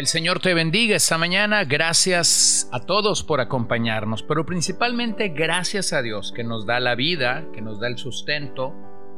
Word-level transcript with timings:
El 0.00 0.06
Señor 0.06 0.40
te 0.40 0.54
bendiga 0.54 0.96
esta 0.96 1.18
mañana. 1.18 1.64
Gracias 1.64 2.70
a 2.72 2.80
todos 2.80 3.22
por 3.22 3.42
acompañarnos, 3.42 4.22
pero 4.22 4.46
principalmente 4.46 5.28
gracias 5.28 5.92
a 5.92 6.00
Dios 6.00 6.32
que 6.32 6.42
nos 6.42 6.64
da 6.64 6.80
la 6.80 6.94
vida, 6.94 7.44
que 7.52 7.60
nos 7.60 7.80
da 7.80 7.88
el 7.88 7.98
sustento, 7.98 8.72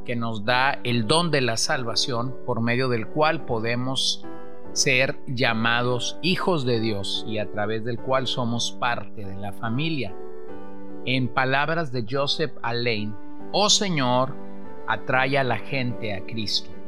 que 0.04 0.16
nos 0.16 0.44
da 0.44 0.80
el 0.82 1.06
don 1.06 1.30
de 1.30 1.40
la 1.40 1.56
salvación 1.56 2.34
por 2.44 2.62
medio 2.62 2.88
del 2.88 3.06
cual 3.06 3.46
podemos 3.46 4.26
ser 4.72 5.20
llamados 5.28 6.18
hijos 6.20 6.66
de 6.66 6.80
Dios 6.80 7.24
y 7.28 7.38
a 7.38 7.48
través 7.48 7.84
del 7.84 8.00
cual 8.00 8.26
somos 8.26 8.72
parte 8.72 9.24
de 9.24 9.36
la 9.36 9.52
familia. 9.52 10.12
En 11.04 11.28
palabras 11.28 11.92
de 11.92 12.04
Joseph 12.10 12.54
Alain, 12.60 13.14
oh 13.52 13.70
Señor, 13.70 14.34
atrae 14.88 15.38
a 15.38 15.44
la 15.44 15.58
gente 15.58 16.12
a 16.12 16.26
Cristo 16.26 16.81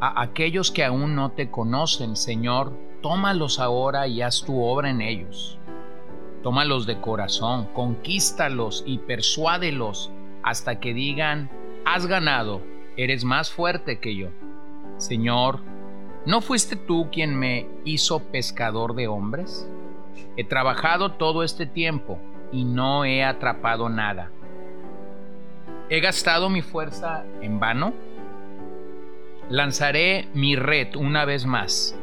a 0.00 0.22
aquellos 0.22 0.70
que 0.70 0.84
aún 0.84 1.14
no 1.14 1.32
te 1.32 1.50
conocen, 1.50 2.16
Señor, 2.16 2.72
tómalos 3.02 3.58
ahora 3.58 4.06
y 4.08 4.22
haz 4.22 4.42
tu 4.44 4.62
obra 4.62 4.90
en 4.90 5.00
ellos. 5.00 5.58
Tómalos 6.42 6.86
de 6.86 7.00
corazón, 7.00 7.66
conquístalos 7.72 8.84
y 8.86 8.98
persuádelos 8.98 10.10
hasta 10.42 10.78
que 10.78 10.94
digan, 10.94 11.50
has 11.84 12.06
ganado, 12.06 12.62
eres 12.96 13.24
más 13.24 13.50
fuerte 13.50 13.98
que 13.98 14.14
yo. 14.14 14.28
Señor, 14.96 15.60
¿no 16.24 16.40
fuiste 16.40 16.76
tú 16.76 17.08
quien 17.10 17.38
me 17.38 17.68
hizo 17.84 18.20
pescador 18.20 18.94
de 18.94 19.08
hombres? 19.08 19.68
He 20.36 20.44
trabajado 20.44 21.12
todo 21.12 21.42
este 21.42 21.66
tiempo 21.66 22.18
y 22.52 22.64
no 22.64 23.04
he 23.04 23.24
atrapado 23.24 23.88
nada. 23.88 24.30
¿He 25.88 26.00
gastado 26.00 26.48
mi 26.48 26.62
fuerza 26.62 27.24
en 27.40 27.60
vano? 27.60 27.92
Lanzaré 29.48 30.28
mi 30.34 30.56
red 30.56 30.96
una 30.96 31.24
vez 31.24 31.46
más. 31.46 31.96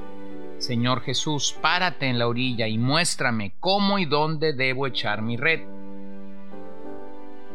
Señor 0.60 1.02
Jesús, 1.02 1.54
párate 1.62 2.08
en 2.08 2.18
la 2.18 2.30
orilla 2.30 2.70
y 2.70 2.78
muéstrame 2.78 3.52
cómo 3.60 4.00
y 4.00 4.06
dónde 4.06 4.54
debo 4.54 4.88
echar 4.88 5.22
mi 5.22 5.36
red. 5.36 5.60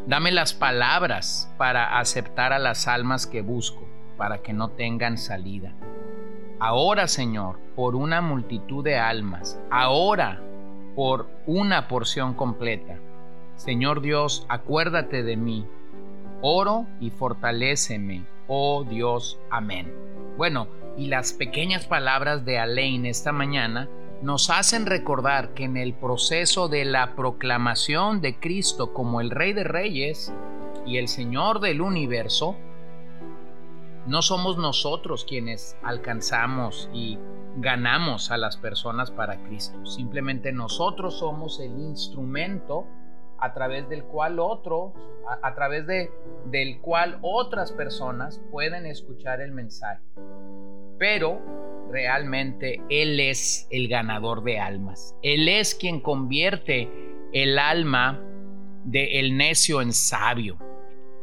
Dame 0.07 0.31
las 0.31 0.53
palabras 0.53 1.51
para 1.57 1.99
aceptar 1.99 2.53
a 2.53 2.59
las 2.59 2.87
almas 2.87 3.27
que 3.27 3.41
busco, 3.41 3.83
para 4.19 4.43
que 4.43 4.53
no 4.53 4.69
tengan 4.69 5.17
salida. 5.17 5.73
Ahora, 6.61 7.09
Señor, 7.09 7.59
por 7.75 7.97
una 7.97 8.21
multitud 8.21 8.85
de 8.85 8.99
almas, 8.99 9.59
ahora 9.71 10.43
por 10.95 11.31
una 11.47 11.89
porción 11.89 12.35
completa. 12.35 12.99
Señor 13.57 14.03
Dios, 14.03 14.45
acuérdate 14.51 15.23
de 15.23 15.39
mí. 15.39 15.67
Oro 16.43 16.87
y 17.01 17.09
fortaléceme 17.09 18.27
oh 18.49 18.85
Dios, 18.85 19.39
amén. 19.51 19.95
Bueno, 20.37 20.67
y 20.97 21.07
las 21.07 21.33
pequeñas 21.33 21.87
palabras 21.87 22.45
de 22.45 22.59
Alain 22.59 23.07
esta 23.07 23.31
mañana 23.31 23.89
nos 24.23 24.51
hacen 24.51 24.87
recordar 24.87 25.55
que 25.55 25.65
en 25.65 25.77
el 25.77 25.95
proceso 25.95 26.69
de 26.69 26.85
la 26.85 27.15
proclamación 27.15 28.21
de 28.21 28.41
Cristo 28.41 28.93
como 28.93 29.21
el 29.21 29.31
Rey 29.31 29.53
de 29.53 29.65
Reyes 29.65 30.33
y 30.87 30.97
el 30.97 31.07
Señor 31.07 31.61
del 31.61 31.81
universo, 31.81 32.57
no 34.07 34.23
somos 34.23 34.57
nosotros 34.57 35.25
quienes 35.25 35.77
alcanzamos 35.83 36.89
y 36.93 37.19
ganamos 37.57 38.31
a 38.31 38.39
las 38.39 38.57
personas 38.57 39.11
para 39.11 39.43
Cristo. 39.45 39.85
Simplemente 39.87 40.53
nosotros 40.53 41.19
somos 41.19 41.61
el 41.61 41.79
instrumento 41.79 42.87
a 43.39 43.55
través 43.55 43.89
del 43.89 44.05
cual 44.05 44.39
otro, 44.39 44.95
a, 45.43 45.55
través 45.55 45.87
de, 45.87 46.11
del 46.47 46.81
cual 46.81 47.19
otras 47.23 47.73
personas 47.73 48.41
pueden 48.51 48.87
escuchar 48.87 49.41
el 49.41 49.53
mensaje. 49.53 50.03
Pero 50.99 51.41
realmente 51.91 52.83
Él 52.89 53.21
es 53.21 53.67
el 53.71 53.89
ganador 53.89 54.43
de 54.43 54.59
almas. 54.59 55.15
Él 55.23 55.49
es 55.49 55.75
quien 55.75 56.01
convierte 56.01 56.89
el 57.33 57.59
alma 57.59 58.21
del 58.85 59.37
necio 59.37 59.81
en 59.81 59.93
sabio. 59.93 60.59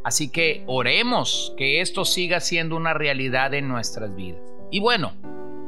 Así 0.04 0.32
que 0.32 0.64
oremos 0.68 1.54
que 1.58 1.82
esto 1.82 2.06
siga 2.06 2.40
siendo 2.40 2.76
una 2.78 2.94
realidad 2.94 3.54
en 3.54 3.68
nuestras 3.68 4.16
vidas. 4.16 4.42
Y 4.70 4.80
bueno, 4.80 5.14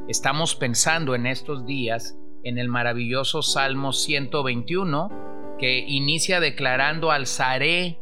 estamos 0.08 0.56
pensando 0.56 1.16
en 1.16 1.26
estos 1.26 1.66
días 1.66 2.18
en 2.44 2.60
el 2.60 2.70
maravilloso 2.70 3.42
Salmo 3.42 3.94
121 3.94 5.27
que 5.60 5.80
inicia 5.80 6.40
declarando, 6.40 7.12
alzaré 7.12 8.00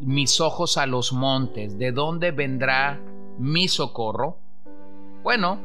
mis 0.00 0.40
ojos 0.40 0.78
a 0.78 0.86
los 0.86 1.12
montes, 1.12 1.78
¿de 1.78 1.92
dónde 1.92 2.32
vendrá 2.32 3.00
mi 3.38 3.68
socorro? 3.68 4.38
Bueno, 5.22 5.60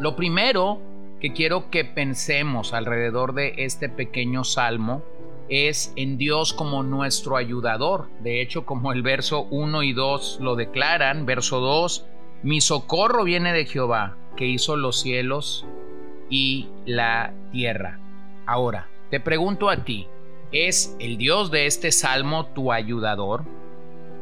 lo 0.00 0.16
primero 0.16 0.80
que 1.20 1.32
quiero 1.32 1.70
que 1.70 1.84
pensemos 1.84 2.72
alrededor 2.72 3.34
de 3.34 3.54
este 3.58 3.88
pequeño 3.88 4.44
salmo 4.44 5.02
es 5.48 5.92
en 5.96 6.18
Dios 6.18 6.52
como 6.52 6.82
nuestro 6.82 7.36
ayudador. 7.36 8.08
De 8.20 8.42
hecho, 8.42 8.66
como 8.66 8.92
el 8.92 9.02
verso 9.02 9.46
1 9.50 9.82
y 9.82 9.92
2 9.92 10.38
lo 10.40 10.56
declaran, 10.56 11.26
verso 11.26 11.60
2, 11.60 12.06
mi 12.42 12.60
socorro 12.60 13.24
viene 13.24 13.52
de 13.52 13.66
Jehová, 13.66 14.16
que 14.36 14.46
hizo 14.46 14.76
los 14.76 15.00
cielos 15.00 15.66
y 16.28 16.68
la 16.84 17.32
tierra. 17.50 17.98
Ahora, 18.46 18.88
te 19.10 19.20
pregunto 19.20 19.70
a 19.70 19.84
ti, 19.84 20.06
¿es 20.52 20.94
el 21.00 21.16
Dios 21.16 21.50
de 21.50 21.66
este 21.66 21.92
salmo 21.92 22.46
tu 22.46 22.72
ayudador? 22.72 23.44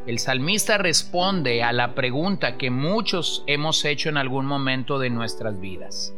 El 0.07 0.21
salmista 0.21 0.79
responde 0.79 1.65
a 1.65 1.73
la 1.73 1.95
pregunta 1.95 2.57
que 2.57 2.71
muchos 2.71 3.43
hemos 3.49 3.85
hecho 3.85 4.09
en 4.09 4.17
algún 4.17 4.47
momento 4.47 5.01
de 5.01 5.11
nuestras 5.11 5.61
vidas. 5.61 6.15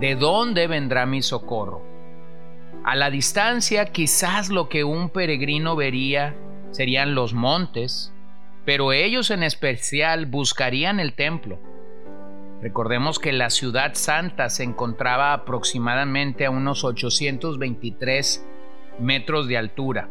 ¿De 0.00 0.14
dónde 0.14 0.66
vendrá 0.66 1.04
mi 1.04 1.20
socorro? 1.20 1.82
A 2.84 2.96
la 2.96 3.10
distancia 3.10 3.92
quizás 3.92 4.48
lo 4.48 4.70
que 4.70 4.84
un 4.84 5.10
peregrino 5.10 5.76
vería 5.76 6.34
serían 6.70 7.14
los 7.14 7.34
montes, 7.34 8.14
pero 8.64 8.94
ellos 8.94 9.30
en 9.30 9.42
especial 9.42 10.24
buscarían 10.24 10.98
el 10.98 11.12
templo 11.12 11.58
Recordemos 12.62 13.18
que 13.18 13.32
la 13.32 13.50
ciudad 13.50 13.94
santa 13.94 14.48
se 14.48 14.62
encontraba 14.62 15.32
aproximadamente 15.32 16.46
a 16.46 16.50
unos 16.50 16.84
823 16.84 18.46
metros 19.00 19.48
de 19.48 19.58
altura. 19.58 20.08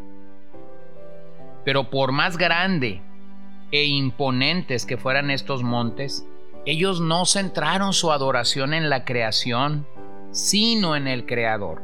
Pero 1.64 1.88
por 1.88 2.12
más 2.12 2.36
grande 2.36 3.00
e 3.70 3.84
imponentes 3.84 4.84
que 4.84 4.98
fueran 4.98 5.30
estos 5.30 5.62
montes, 5.62 6.26
ellos 6.66 7.00
no 7.00 7.24
centraron 7.24 7.94
su 7.94 8.12
adoración 8.12 8.74
en 8.74 8.90
la 8.90 9.06
creación, 9.06 9.86
sino 10.30 10.94
en 10.94 11.08
el 11.08 11.24
Creador. 11.24 11.80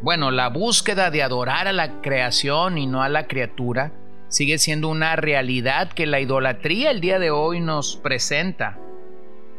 Bueno, 0.00 0.30
la 0.30 0.48
búsqueda 0.48 1.10
de 1.10 1.22
adorar 1.22 1.68
a 1.68 1.74
la 1.74 2.00
creación 2.00 2.78
y 2.78 2.86
no 2.86 3.02
a 3.02 3.10
la 3.10 3.26
criatura 3.26 3.92
sigue 4.28 4.56
siendo 4.56 4.88
una 4.88 5.14
realidad 5.16 5.92
que 5.92 6.06
la 6.06 6.20
idolatría 6.20 6.90
el 6.90 7.02
día 7.02 7.18
de 7.18 7.30
hoy 7.30 7.60
nos 7.60 7.96
presenta 7.96 8.78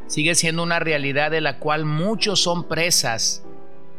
sigue 0.08 0.36
siendo 0.36 0.64
una 0.64 0.80
realidad 0.80 1.32
de 1.32 1.42
la 1.42 1.60
cual 1.60 1.86
muchos 1.86 2.42
son 2.42 2.68
presas 2.68 3.44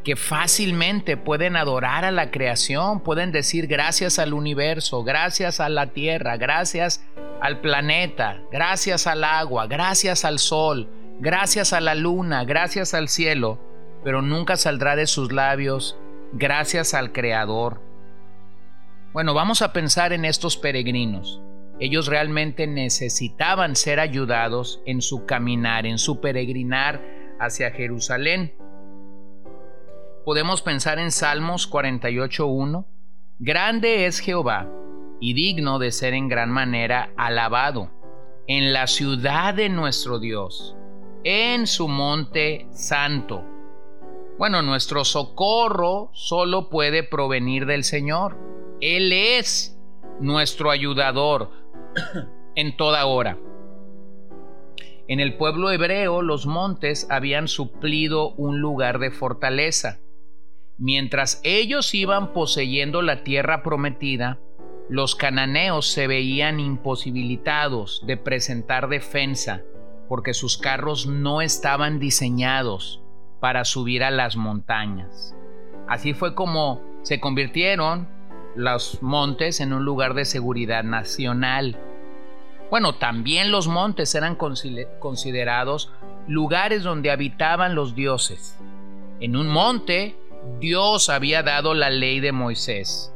que 0.05 0.17
fácilmente 0.17 1.17
pueden 1.17 1.57
adorar 1.57 2.05
a 2.05 2.11
la 2.11 2.31
creación, 2.31 3.01
pueden 3.01 3.31
decir 3.31 3.67
gracias 3.67 4.19
al 4.19 4.33
universo, 4.33 5.05
gracias 5.05 5.61
a 5.61 5.69
la 5.69 5.89
tierra, 5.89 6.37
gracias 6.37 7.05
al 7.41 7.61
planeta, 7.61 8.41
gracias 8.51 9.07
al 9.07 9.23
agua, 9.25 9.67
gracias 9.67 10.25
al 10.25 10.39
sol, 10.39 10.89
gracias 11.21 11.73
a 11.73 11.81
la 11.81 11.95
luna, 11.95 12.45
gracias 12.45 12.95
al 12.95 13.09
cielo, 13.09 13.59
pero 14.03 14.23
nunca 14.23 14.57
saldrá 14.57 14.97
de 14.97 15.07
sus 15.07 15.33
labios 15.33 15.97
gracias 16.33 16.95
al 16.95 17.13
Creador. 17.13 17.81
Bueno, 19.13 19.35
vamos 19.35 19.63
a 19.63 19.73
pensar 19.73 20.13
en 20.13 20.25
estos 20.25 20.57
peregrinos. 20.57 21.41
Ellos 21.81 22.09
realmente 22.09 22.67
necesitaban 22.67 23.77
ser 23.77 24.01
ayudados 24.01 24.83
en 24.85 25.01
su 25.01 25.27
caminar, 25.27 25.87
en 25.87 25.99
su 25.99 26.21
peregrinar 26.21 27.03
hacia 27.39 27.71
Jerusalén. 27.71 28.55
Podemos 30.25 30.61
pensar 30.63 30.99
en 30.99 31.13
Salmos 31.13 31.71
48.1. 31.71 32.85
Grande 33.39 34.07
es 34.07 34.19
Jehová 34.19 34.69
y 35.21 35.35
digno 35.35 35.79
de 35.79 35.93
ser 35.93 36.15
en 36.15 36.29
gran 36.29 36.51
manera 36.51 37.13
alabado 37.17 37.91
en 38.49 38.73
la 38.73 38.87
ciudad 38.87 39.55
de 39.55 39.69
nuestro 39.69 40.19
Dios, 40.19 40.75
en 41.23 41.67
su 41.67 41.87
monte 41.87 42.67
santo. 42.73 43.45
Bueno, 44.39 44.63
nuestro 44.63 45.05
socorro 45.05 46.11
solo 46.13 46.71
puede 46.71 47.03
provenir 47.03 47.67
del 47.67 47.85
Señor. 47.85 48.37
Él 48.81 49.13
es 49.13 49.79
nuestro 50.21 50.71
ayudador 50.71 51.51
en 52.55 52.77
toda 52.77 53.07
hora. 53.07 53.39
En 55.07 55.21
el 55.21 55.37
pueblo 55.37 55.71
hebreo 55.71 56.23
los 56.23 56.47
montes 56.47 57.07
habían 57.11 57.49
suplido 57.49 58.35
un 58.35 58.61
lugar 58.61 58.99
de 58.99 59.11
fortaleza. 59.11 60.01
Mientras 60.77 61.41
ellos 61.45 61.95
iban 61.95 62.33
poseyendo 62.33 63.01
la 63.03 63.25
tierra 63.25 63.63
prometida, 63.63 64.39
los 64.89 65.15
cananeos 65.15 65.87
se 65.87 66.07
veían 66.07 66.61
imposibilitados 66.61 68.03
de 68.07 68.17
presentar 68.17 68.89
defensa 68.89 69.63
porque 70.09 70.35
sus 70.35 70.57
carros 70.57 71.07
no 71.07 71.43
estaban 71.43 71.99
diseñados 71.99 73.03
para 73.41 73.65
subir 73.65 74.03
a 74.03 74.11
las 74.11 74.37
montañas. 74.37 75.35
Así 75.89 76.15
fue 76.15 76.35
como 76.35 76.83
se 77.03 77.21
convirtieron 77.21 78.09
los 78.57 79.03
montes 79.03 79.61
en 79.61 79.73
un 79.73 79.85
lugar 79.85 80.15
de 80.15 80.25
seguridad 80.25 80.85
nacional. 80.85 81.79
Bueno, 82.71 82.97
también 82.97 83.51
los 83.51 83.67
montes 83.67 84.15
eran 84.15 84.37
considerados 84.37 85.91
lugares 86.27 86.83
donde 86.83 87.11
habitaban 87.11 87.75
los 87.75 87.95
dioses. 87.95 88.59
En 89.21 89.37
un 89.37 89.49
monte, 89.49 90.17
Dios 90.61 91.09
había 91.09 91.43
dado 91.43 91.75
la 91.75 91.91
ley 91.91 92.21
de 92.21 92.33
Moisés. 92.33 93.13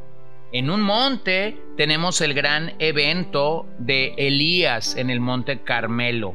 En 0.52 0.70
un 0.70 0.82
monte 0.82 1.58
tenemos 1.76 2.20
el 2.20 2.34
gran 2.34 2.74
evento 2.78 3.66
de 3.78 4.14
Elías 4.16 4.96
en 4.96 5.10
el 5.10 5.20
monte 5.20 5.62
Carmelo. 5.62 6.34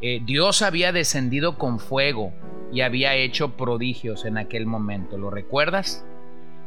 Eh, 0.00 0.20
Dios 0.24 0.62
había 0.62 0.92
descendido 0.92 1.58
con 1.58 1.78
fuego 1.78 2.32
y 2.72 2.82
había 2.82 3.14
hecho 3.14 3.56
prodigios 3.56 4.24
en 4.24 4.36
aquel 4.36 4.66
momento, 4.66 5.16
¿lo 5.16 5.30
recuerdas? 5.30 6.04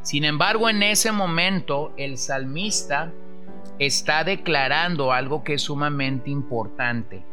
Sin 0.02 0.24
embargo, 0.24 0.68
en 0.68 0.82
ese 0.82 1.12
momento 1.12 1.92
el 1.96 2.18
salmista 2.18 3.12
está 3.78 4.24
declarando 4.24 5.12
algo 5.12 5.44
que 5.44 5.54
es 5.54 5.62
sumamente 5.62 6.30
importante. 6.30 7.24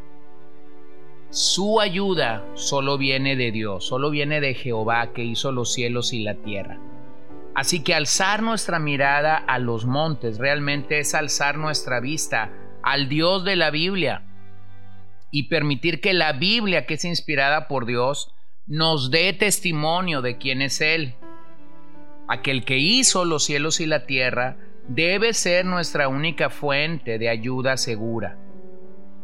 Su 1.30 1.82
ayuda 1.82 2.46
solo 2.54 2.98
viene 2.98 3.36
de 3.36 3.52
Dios, 3.52 3.86
solo 3.86 4.10
viene 4.10 4.40
de 4.40 4.54
Jehová 4.54 5.12
que 5.14 5.24
hizo 5.24 5.52
los 5.52 5.74
cielos 5.74 6.14
y 6.14 6.24
la 6.24 6.36
tierra. 6.36 6.80
Así 7.56 7.84
que 7.84 7.94
alzar 7.94 8.44
nuestra 8.44 8.80
mirada 8.80 9.38
a 9.38 9.60
los 9.60 9.86
montes 9.86 10.38
realmente 10.38 11.00
es 11.00 11.16
alzar 11.16 11.58
nuestra 11.58 12.00
vista 12.00 12.52
al 12.84 13.10
Dios 13.10 13.44
de 13.44 13.56
la 13.56 13.72
Biblia 13.72 14.24
y 15.32 15.44
permitir 15.44 16.00
que 16.02 16.14
la 16.14 16.34
Biblia, 16.34 16.86
que 16.86 16.94
es 16.94 17.06
inspirada 17.06 17.68
por 17.68 17.86
Dios, 17.86 18.34
nos 18.68 19.10
dé 19.10 19.34
testimonio 19.34 20.22
de 20.22 20.38
quién 20.38 20.62
es 20.62 20.82
Él. 20.82 21.16
Aquel 22.28 22.66
que 22.66 22.78
hizo 22.78 23.26
los 23.26 23.46
cielos 23.46 23.80
y 23.80 23.86
la 23.86 24.06
tierra 24.06 24.58
debe 24.88 25.34
ser 25.34 25.66
nuestra 25.66 26.08
única 26.08 26.50
fuente 26.50 27.18
de 27.18 27.30
ayuda 27.30 27.78
segura. 27.78 28.38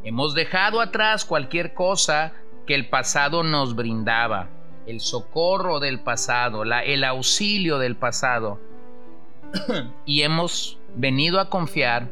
Hemos 0.03 0.33
dejado 0.33 0.81
atrás 0.81 1.25
cualquier 1.25 1.73
cosa 1.73 2.33
que 2.65 2.75
el 2.75 2.89
pasado 2.89 3.43
nos 3.43 3.75
brindaba 3.75 4.49
el 4.87 4.99
socorro 4.99 5.79
del 5.79 5.99
pasado, 5.99 6.63
el 6.63 7.03
auxilio 7.03 7.77
del 7.77 7.95
pasado. 7.95 8.59
y 10.05 10.21
hemos 10.21 10.79
venido 10.95 11.39
a 11.39 11.49
confiar 11.49 12.09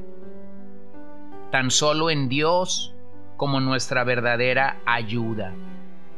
tan 1.51 1.72
solo 1.72 2.10
en 2.10 2.30
Dios 2.30 2.94
como 3.38 3.60
nuestra 3.60 4.04
verdadera 4.04 4.80
ayuda. 4.86 5.54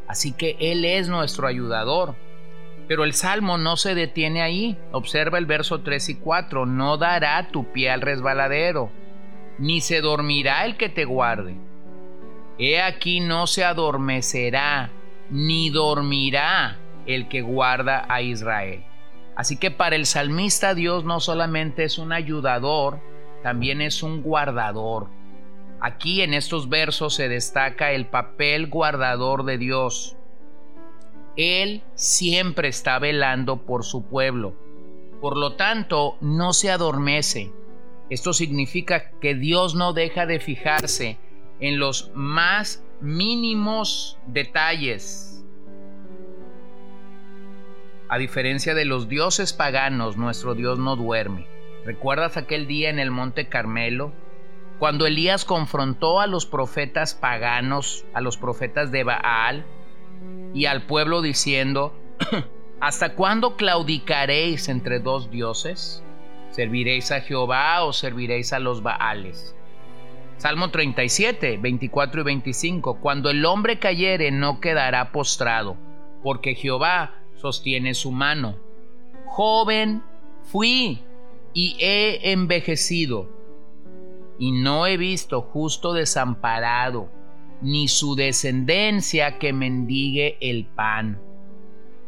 Así 0.08 0.34
que 0.34 0.58
Él 0.60 0.84
es 0.84 1.08
nuestro 1.08 1.48
ayudador. 1.48 2.16
Pero 2.92 3.06
el 3.06 3.14
salmo 3.14 3.58
no 3.58 3.78
se 3.78 3.96
detiene 3.96 4.42
ahí. 4.42 4.78
Observa 4.92 5.38
el 5.38 5.46
verso 5.46 5.80
3 5.80 6.10
y 6.10 6.16
4. 6.16 6.66
No 6.66 6.98
dará 6.98 7.48
tu 7.48 7.72
pie 7.72 7.90
al 7.90 8.02
resbaladero, 8.02 8.92
ni 9.58 9.80
se 9.80 10.02
dormirá 10.02 10.66
el 10.66 10.76
que 10.76 10.90
te 10.90 11.06
guarde. 11.06 11.56
He 12.60 12.82
aquí 12.82 13.22
no 13.22 13.48
se 13.48 13.64
adormecerá 13.64 14.92
ni 15.30 15.70
dormirá 15.70 16.80
el 17.06 17.30
que 17.30 17.42
guarda 17.42 18.06
a 18.10 18.22
Israel. 18.24 18.84
Así 19.38 19.56
que 19.56 19.72
para 19.72 19.96
el 19.96 20.06
salmista 20.06 20.76
Dios 20.76 21.06
no 21.06 21.22
solamente 21.22 21.86
es 21.86 21.98
un 21.98 22.12
ayudador, 22.12 23.00
también 23.42 23.80
es 23.80 24.04
un 24.04 24.22
guardador. 24.22 25.08
Aquí 25.80 26.24
en 26.24 26.34
estos 26.34 26.68
versos 26.68 27.16
se 27.16 27.30
destaca 27.30 27.94
el 27.94 28.08
papel 28.08 28.68
guardador 28.68 29.46
de 29.46 29.58
Dios. 29.58 30.18
Él 31.36 31.84
siempre 31.96 32.68
está 32.68 33.00
velando 33.00 33.58
por 33.66 33.84
su 33.84 34.04
pueblo. 34.04 34.54
Por 35.22 35.38
lo 35.38 35.54
tanto, 35.54 36.18
no 36.20 36.54
se 36.54 36.72
adormece. 36.72 37.52
Esto 38.10 38.34
significa 38.34 39.12
que 39.20 39.36
Dios 39.36 39.76
no 39.76 39.94
deja 39.94 40.26
de 40.26 40.40
fijarse 40.40 41.18
en 41.60 41.80
los 41.80 42.12
más 42.14 42.84
mínimos 43.00 44.18
detalles. 44.28 45.44
A 48.10 48.18
diferencia 48.18 48.74
de 48.74 48.84
los 48.84 49.08
dioses 49.08 49.54
paganos, 49.54 50.18
nuestro 50.18 50.56
Dios 50.56 50.78
no 50.78 50.98
duerme. 50.98 51.48
¿Recuerdas 51.86 52.36
aquel 52.36 52.68
día 52.68 52.90
en 52.90 53.00
el 53.00 53.10
monte 53.10 53.48
Carmelo? 53.48 54.12
Cuando 54.80 55.06
Elías 55.06 55.46
confrontó 55.46 56.20
a 56.20 56.28
los 56.28 56.46
profetas 56.46 57.16
paganos, 57.16 58.04
a 58.14 58.20
los 58.20 58.36
profetas 58.38 58.92
de 58.92 59.04
Baal, 59.04 59.66
y 60.54 60.66
al 60.66 60.84
pueblo 60.84 61.22
diciendo, 61.22 61.94
¿hasta 62.80 63.16
cuándo 63.16 63.56
claudicaréis 63.56 64.70
entre 64.70 65.00
dos 65.00 65.30
dioses? 65.32 66.04
¿Serviréis 66.52 67.12
a 67.12 67.22
Jehová 67.22 67.84
o 67.84 67.94
serviréis 67.94 68.54
a 68.54 68.60
los 68.60 68.84
Baales? 68.84 69.56
Salmo 70.38 70.72
37, 70.72 71.58
24 71.58 72.22
y 72.22 72.24
25. 72.24 73.00
Cuando 73.00 73.30
el 73.30 73.46
hombre 73.46 73.80
cayere 73.80 74.32
no 74.32 74.60
quedará 74.60 75.12
postrado, 75.12 75.78
porque 76.24 76.56
Jehová 76.56 77.16
sostiene 77.36 77.94
su 77.94 78.12
mano. 78.12 78.58
Joven 79.28 80.04
fui 80.44 81.04
y 81.54 81.78
he 81.80 82.32
envejecido, 82.32 83.30
y 84.40 84.52
no 84.52 84.88
he 84.88 84.98
visto 84.98 85.42
justo 85.42 85.94
desamparado, 85.94 87.10
ni 87.62 87.88
su 87.88 88.16
descendencia 88.16 89.38
que 89.38 89.54
mendigue 89.54 90.38
el 90.42 90.66
pan. 90.66 91.22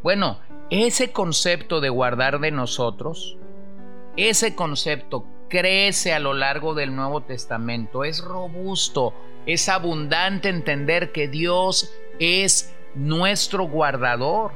Bueno, 0.01 0.39
ese 0.69 1.11
concepto 1.11 1.79
de 1.79 1.89
guardar 1.89 2.39
de 2.39 2.51
nosotros, 2.51 3.37
ese 4.17 4.55
concepto 4.55 5.25
crece 5.49 6.13
a 6.13 6.19
lo 6.19 6.33
largo 6.33 6.73
del 6.73 6.95
Nuevo 6.95 7.21
Testamento. 7.21 8.03
Es 8.03 8.23
robusto, 8.23 9.13
es 9.45 9.69
abundante 9.69 10.49
entender 10.49 11.11
que 11.11 11.27
Dios 11.27 11.93
es 12.19 12.73
nuestro 12.95 13.65
guardador. 13.67 14.51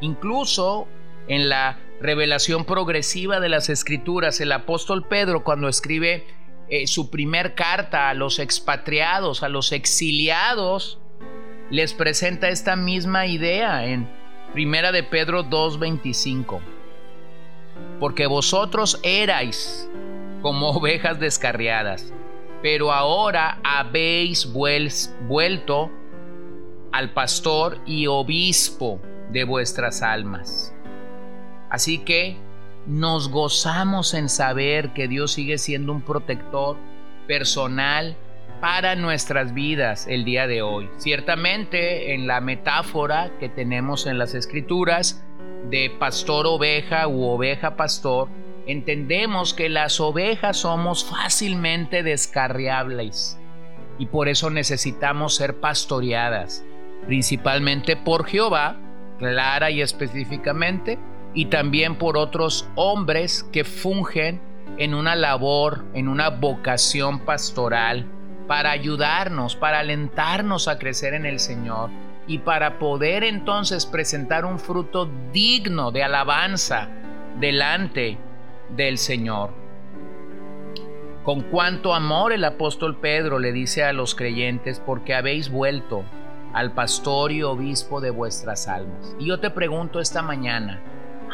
Incluso 0.00 0.88
en 1.28 1.48
la 1.48 1.78
revelación 2.00 2.64
progresiva 2.64 3.38
de 3.38 3.48
las 3.48 3.68
Escrituras, 3.68 4.40
el 4.40 4.50
apóstol 4.50 5.06
Pedro 5.06 5.44
cuando 5.44 5.68
escribe 5.68 6.26
eh, 6.68 6.86
su 6.86 7.10
primer 7.10 7.54
carta 7.54 8.08
a 8.08 8.14
los 8.14 8.38
expatriados, 8.38 9.42
a 9.42 9.48
los 9.48 9.72
exiliados, 9.72 10.98
les 11.70 11.94
presenta 11.94 12.48
esta 12.48 12.76
misma 12.76 13.26
idea 13.26 13.86
en 13.86 14.08
Primera 14.52 14.92
de 14.92 15.02
Pedro 15.02 15.44
2:25. 15.44 16.60
Porque 17.98 18.26
vosotros 18.26 19.00
erais 19.02 19.88
como 20.42 20.70
ovejas 20.70 21.18
descarriadas, 21.18 22.12
pero 22.62 22.92
ahora 22.92 23.58
habéis 23.64 24.52
vuelto 24.52 25.90
al 26.92 27.14
pastor 27.14 27.78
y 27.86 28.06
obispo 28.06 29.00
de 29.30 29.44
vuestras 29.44 30.02
almas. 30.02 30.74
Así 31.70 31.98
que 31.98 32.36
nos 32.86 33.28
gozamos 33.28 34.14
en 34.14 34.28
saber 34.28 34.92
que 34.92 35.08
Dios 35.08 35.32
sigue 35.32 35.58
siendo 35.58 35.92
un 35.92 36.02
protector 36.02 36.76
personal 37.26 38.16
para 38.60 38.94
nuestras 38.94 39.54
vidas 39.54 40.06
el 40.08 40.24
día 40.24 40.46
de 40.46 40.62
hoy. 40.62 40.88
Ciertamente 40.96 42.14
en 42.14 42.26
la 42.26 42.40
metáfora 42.40 43.32
que 43.38 43.48
tenemos 43.48 44.06
en 44.06 44.18
las 44.18 44.34
escrituras 44.34 45.24
de 45.68 45.90
pastor 45.98 46.46
oveja 46.46 47.08
u 47.08 47.24
oveja 47.24 47.76
pastor, 47.76 48.28
entendemos 48.66 49.54
que 49.54 49.68
las 49.68 50.00
ovejas 50.00 50.58
somos 50.58 51.04
fácilmente 51.04 52.02
descarriables 52.02 53.38
y 53.98 54.06
por 54.06 54.28
eso 54.28 54.50
necesitamos 54.50 55.36
ser 55.36 55.60
pastoreadas, 55.60 56.64
principalmente 57.06 57.96
por 57.96 58.26
Jehová, 58.26 58.76
clara 59.18 59.70
y 59.70 59.82
específicamente, 59.82 60.98
y 61.34 61.46
también 61.46 61.96
por 61.96 62.16
otros 62.16 62.68
hombres 62.74 63.44
que 63.52 63.64
fungen 63.64 64.40
en 64.78 64.94
una 64.94 65.14
labor, 65.14 65.84
en 65.94 66.08
una 66.08 66.30
vocación 66.30 67.20
pastoral, 67.20 68.06
para 68.46 68.70
ayudarnos, 68.70 69.56
para 69.56 69.80
alentarnos 69.80 70.68
a 70.68 70.78
crecer 70.78 71.14
en 71.14 71.26
el 71.26 71.38
Señor 71.38 71.90
y 72.26 72.38
para 72.38 72.78
poder 72.78 73.24
entonces 73.24 73.86
presentar 73.86 74.44
un 74.44 74.58
fruto 74.58 75.08
digno 75.32 75.90
de 75.90 76.02
alabanza 76.02 76.88
delante 77.38 78.18
del 78.76 78.98
Señor. 78.98 79.50
Con 81.24 81.42
cuánto 81.42 81.94
amor 81.94 82.32
el 82.32 82.44
apóstol 82.44 82.96
Pedro 82.96 83.38
le 83.38 83.52
dice 83.52 83.84
a 83.84 83.92
los 83.92 84.14
creyentes, 84.14 84.80
porque 84.84 85.14
habéis 85.14 85.50
vuelto 85.50 86.04
al 86.52 86.72
pastor 86.72 87.32
y 87.32 87.42
obispo 87.42 88.00
de 88.00 88.10
vuestras 88.10 88.68
almas. 88.68 89.16
Y 89.18 89.26
yo 89.26 89.38
te 89.38 89.50
pregunto 89.50 90.00
esta 90.00 90.22
mañana, 90.22 90.80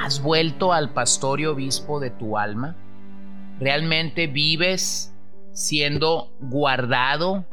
¿has 0.01 0.23
vuelto 0.23 0.73
al 0.73 0.93
pastor 0.93 1.41
y 1.41 1.47
obispo 1.47 2.01
de 2.01 2.11
tu 2.11 2.39
alma? 2.39 2.77
¿Realmente 3.59 4.27
vives 4.27 5.15
siendo 5.53 6.33
guardado 6.41 7.45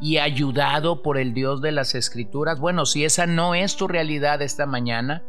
y 0.00 0.18
ayudado 0.18 1.02
por 1.02 1.18
el 1.18 1.34
Dios 1.34 1.60
de 1.60 1.72
las 1.72 1.94
Escrituras? 1.94 2.58
Bueno, 2.58 2.86
si 2.86 3.04
esa 3.04 3.26
no 3.26 3.54
es 3.54 3.76
tu 3.76 3.86
realidad 3.86 4.42
esta 4.42 4.66
mañana, 4.66 5.22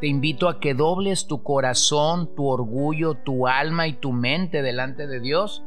te 0.00 0.06
invito 0.06 0.48
a 0.48 0.60
que 0.60 0.74
dobles 0.74 1.26
tu 1.26 1.42
corazón, 1.42 2.34
tu 2.34 2.46
orgullo, 2.48 3.14
tu 3.14 3.46
alma 3.46 3.86
y 3.86 3.94
tu 3.94 4.12
mente 4.12 4.62
delante 4.62 5.06
de 5.06 5.20
Dios 5.20 5.62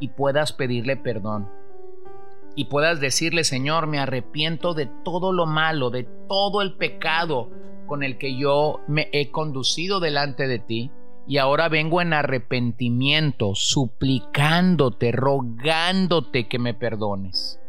y 0.00 0.08
puedas 0.08 0.52
pedirle 0.52 0.96
perdón. 0.96 1.48
Y 2.54 2.66
puedas 2.66 3.00
decirle, 3.00 3.44
Señor, 3.44 3.86
me 3.86 3.98
arrepiento 3.98 4.74
de 4.74 4.86
todo 4.86 5.32
lo 5.32 5.46
malo, 5.46 5.90
de 5.90 6.04
todo 6.28 6.60
el 6.60 6.74
pecado 6.74 7.50
con 7.86 8.02
el 8.02 8.18
que 8.18 8.36
yo 8.36 8.80
me 8.88 9.08
he 9.12 9.30
conducido 9.30 10.00
delante 10.00 10.46
de 10.46 10.58
ti. 10.58 10.90
Y 11.26 11.38
ahora 11.38 11.68
vengo 11.68 12.00
en 12.00 12.12
arrepentimiento, 12.12 13.54
suplicándote, 13.54 15.12
rogándote 15.12 16.48
que 16.48 16.58
me 16.58 16.74
perdones 16.74 17.60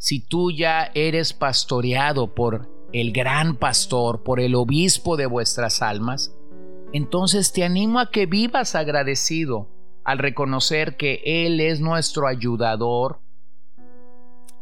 si 0.00 0.18
tú 0.18 0.50
ya 0.50 0.90
eres 0.94 1.34
pastoreado 1.34 2.34
por 2.34 2.70
el 2.94 3.12
gran 3.12 3.56
pastor, 3.56 4.22
por 4.22 4.40
el 4.40 4.54
obispo 4.54 5.18
de 5.18 5.26
vuestras 5.26 5.82
almas, 5.82 6.34
entonces 6.94 7.52
te 7.52 7.64
animo 7.64 8.00
a 8.00 8.10
que 8.10 8.24
vivas 8.24 8.74
agradecido 8.74 9.68
al 10.02 10.18
reconocer 10.18 10.96
que 10.96 11.20
Él 11.26 11.60
es 11.60 11.82
nuestro 11.82 12.26
ayudador 12.26 13.20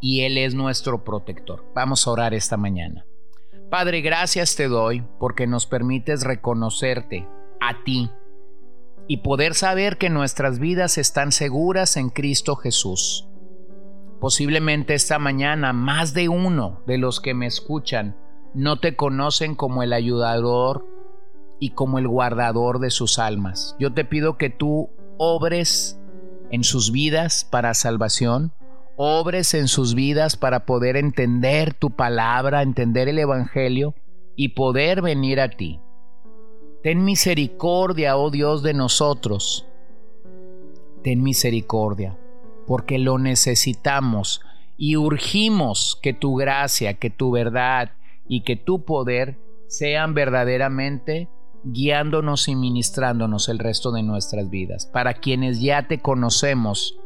y 0.00 0.22
Él 0.22 0.38
es 0.38 0.54
nuestro 0.54 1.04
protector. 1.04 1.64
Vamos 1.72 2.08
a 2.08 2.10
orar 2.10 2.34
esta 2.34 2.56
mañana. 2.56 3.07
Padre, 3.70 4.00
gracias 4.00 4.56
te 4.56 4.66
doy 4.66 5.04
porque 5.18 5.46
nos 5.46 5.66
permites 5.66 6.24
reconocerte 6.24 7.28
a 7.60 7.84
ti 7.84 8.10
y 9.06 9.18
poder 9.18 9.54
saber 9.54 9.98
que 9.98 10.08
nuestras 10.08 10.58
vidas 10.58 10.96
están 10.96 11.32
seguras 11.32 11.98
en 11.98 12.08
Cristo 12.08 12.56
Jesús. 12.56 13.28
Posiblemente 14.20 14.94
esta 14.94 15.18
mañana 15.18 15.74
más 15.74 16.14
de 16.14 16.30
uno 16.30 16.80
de 16.86 16.96
los 16.96 17.20
que 17.20 17.34
me 17.34 17.46
escuchan 17.46 18.16
no 18.54 18.80
te 18.80 18.96
conocen 18.96 19.54
como 19.54 19.82
el 19.82 19.92
ayudador 19.92 20.86
y 21.60 21.70
como 21.70 21.98
el 21.98 22.08
guardador 22.08 22.78
de 22.78 22.90
sus 22.90 23.18
almas. 23.18 23.76
Yo 23.78 23.92
te 23.92 24.06
pido 24.06 24.38
que 24.38 24.48
tú 24.48 24.88
obres 25.18 26.00
en 26.50 26.64
sus 26.64 26.90
vidas 26.90 27.44
para 27.44 27.74
salvación, 27.74 28.52
obres 28.98 29.54
en 29.54 29.68
sus 29.68 29.94
vidas 29.94 30.36
para 30.36 30.66
poder 30.66 30.96
entender 30.96 31.72
tu 31.72 31.90
palabra, 31.90 32.62
entender 32.62 33.08
el 33.08 33.20
Evangelio 33.20 33.94
y 34.34 34.50
poder 34.50 35.02
venir 35.02 35.40
a 35.40 35.50
ti. 35.50 35.80
Ten 36.82 37.04
misericordia, 37.04 38.16
oh 38.16 38.30
Dios, 38.30 38.64
de 38.64 38.74
nosotros. 38.74 39.66
Ten 41.04 41.22
misericordia 41.22 42.18
porque 42.66 42.98
lo 42.98 43.18
necesitamos 43.18 44.42
y 44.76 44.96
urgimos 44.96 45.98
que 46.02 46.12
tu 46.12 46.34
gracia, 46.34 46.94
que 46.94 47.08
tu 47.08 47.30
verdad 47.30 47.92
y 48.28 48.42
que 48.42 48.56
tu 48.56 48.84
poder 48.84 49.38
sean 49.68 50.12
verdaderamente 50.12 51.28
guiándonos 51.62 52.48
y 52.48 52.56
ministrándonos 52.56 53.48
el 53.48 53.60
resto 53.60 53.92
de 53.92 54.02
nuestras 54.02 54.50
vidas. 54.50 54.86
Para 54.86 55.14
quienes 55.14 55.60
ya 55.60 55.86
te 55.86 56.00
conocemos 56.00 56.98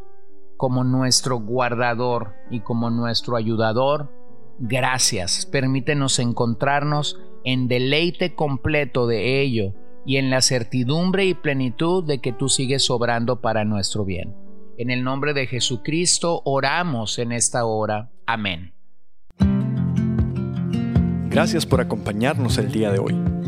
como 0.62 0.84
nuestro 0.84 1.40
guardador 1.40 2.36
y 2.48 2.60
como 2.60 2.88
nuestro 2.88 3.34
ayudador, 3.34 4.12
gracias. 4.60 5.44
Permítenos 5.44 6.20
encontrarnos 6.20 7.18
en 7.42 7.66
deleite 7.66 8.36
completo 8.36 9.08
de 9.08 9.40
ello 9.42 9.74
y 10.06 10.18
en 10.18 10.30
la 10.30 10.40
certidumbre 10.40 11.24
y 11.24 11.34
plenitud 11.34 12.04
de 12.04 12.20
que 12.20 12.32
tú 12.32 12.48
sigues 12.48 12.90
obrando 12.90 13.40
para 13.40 13.64
nuestro 13.64 14.04
bien. 14.04 14.36
En 14.78 14.90
el 14.90 15.02
nombre 15.02 15.34
de 15.34 15.48
Jesucristo 15.48 16.42
oramos 16.44 17.18
en 17.18 17.32
esta 17.32 17.64
hora. 17.64 18.12
Amén. 18.24 18.72
Gracias 21.28 21.66
por 21.66 21.80
acompañarnos 21.80 22.56
el 22.58 22.70
día 22.70 22.92
de 22.92 23.00
hoy. 23.00 23.31